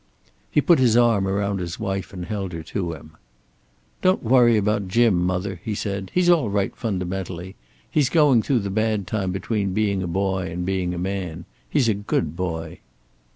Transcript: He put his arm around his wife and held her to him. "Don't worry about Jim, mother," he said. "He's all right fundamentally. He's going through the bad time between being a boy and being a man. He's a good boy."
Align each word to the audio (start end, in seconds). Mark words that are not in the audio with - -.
He 0.49 0.61
put 0.61 0.79
his 0.79 0.97
arm 0.97 1.27
around 1.27 1.59
his 1.59 1.79
wife 1.79 2.11
and 2.11 2.25
held 2.25 2.53
her 2.53 2.63
to 2.63 2.93
him. 2.93 3.11
"Don't 4.01 4.23
worry 4.23 4.57
about 4.57 4.87
Jim, 4.87 5.13
mother," 5.21 5.59
he 5.63 5.75
said. 5.75 6.09
"He's 6.11 6.27
all 6.27 6.49
right 6.49 6.75
fundamentally. 6.75 7.53
He's 7.87 8.09
going 8.09 8.41
through 8.41 8.61
the 8.61 8.71
bad 8.71 9.05
time 9.05 9.31
between 9.31 9.75
being 9.75 10.01
a 10.01 10.07
boy 10.07 10.49
and 10.49 10.65
being 10.65 10.95
a 10.95 10.97
man. 10.97 11.45
He's 11.69 11.87
a 11.87 11.93
good 11.93 12.35
boy." 12.35 12.79